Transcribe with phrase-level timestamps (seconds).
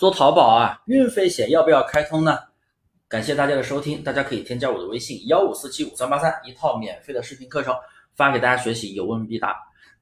[0.00, 2.38] 做淘宝啊，运费险要不要开通呢？
[3.06, 7.74] 感谢大家的收听，大家可以添加我的微信幺五四七五三八三，一套免费的视频课程
[8.14, 9.54] 发给大家学习，有问必答。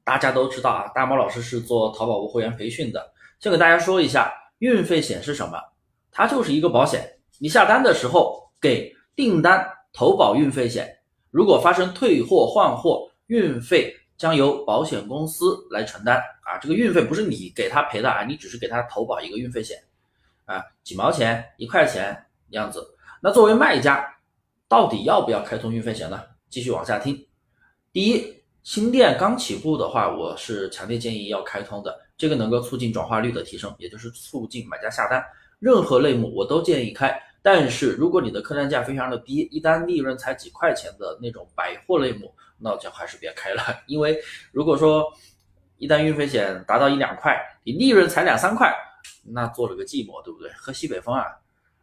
[0.04, 5.58] 大家都知道啊，大猫老师是做淘宝无货源培训的，先给大家说一下运费险是什么，
[6.12, 7.04] 它就是一个保险，
[7.40, 10.88] 你下单的时候给订单投保运费险，
[11.32, 19.76] 如果发生退货换货，运费将由保险公司来承担啊，这个运费不是你给他赔的啊，你只是给他投保一个运费险。
[20.48, 22.16] 啊，几毛钱、一块钱
[22.50, 22.82] 样子。
[23.20, 24.02] 那作为卖家，
[24.66, 26.22] 到底要不要开通运费险呢？
[26.48, 27.14] 继续往下听。
[27.92, 35.22] 第一，新店刚起步的话，我是强烈建议要开通的，这个能够促进转化率的提升，也就是促进买家下单。
[35.58, 43.62] 任何类目我都建议开，但是如果你的客单价非常的低，一单利润才几块钱的那种百货类目，那就还是别开了。
[43.86, 44.18] 因为
[44.50, 45.04] 如果说
[45.76, 48.74] 一单运费险达到一两块，你利润才两三块。
[49.32, 50.50] 那做了个寂寞，对不对？
[50.56, 51.24] 喝西北风啊。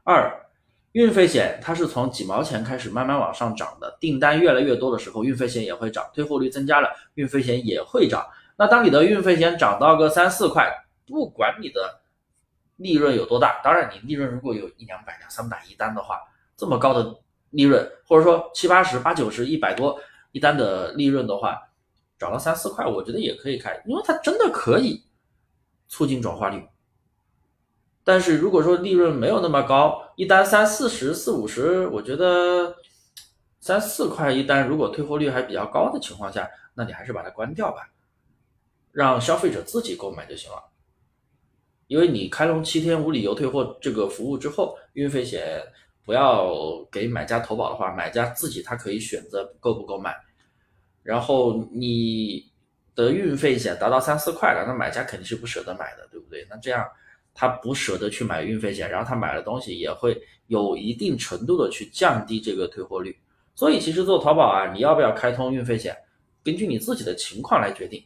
[0.04, 0.46] 二，
[0.92, 8.26] 运费险它是从几毛钱开始慢慢往上涨的，订单越来越多的时候，运费险也会涨，退货率增加了，运费险也会涨。
[8.58, 10.72] 那当你的运费险涨到个三四块，
[11.06, 12.02] 不管你的
[12.78, 16.20] 利润有多大，当然你利润如果有一两百、两三百一单的话，
[16.56, 17.20] 这么高的
[17.50, 20.00] 利润，或者说七八十、八九十、一百多
[20.32, 21.60] 一单的利润的话，
[22.18, 25.04] 涨到三四块，我觉得也可以开，因为它真的可以
[25.90, 26.66] 促进转化率。
[28.06, 32.76] 但是如果说利润没有那么高，一单三四十、四五十，我觉得
[33.60, 37.90] 三四块一单，如果退货率还比较高的情况下，那你还是把它关掉吧，
[38.92, 40.58] 让消费者自己购买就行了。
[41.88, 45.60] 因为你开通七天无理由退货这个服务之后，运费险
[46.06, 46.48] 不要
[46.92, 50.16] 给买家投保的话，买家自己他可以选择购不购买。
[51.02, 52.52] 然后你
[52.94, 56.46] 的运费险达到三四块了，那买家肯定是不舍得买的，对不对？
[56.52, 56.88] 那这样。
[57.36, 63.16] 他不舍得去买运费险，然后他买了东西也会有一定程度的去降低这个退货率。
[63.54, 65.96] 所以其实做淘宝啊，你要不要开通运费险，
[66.44, 68.04] 根据你自己的情况来决定。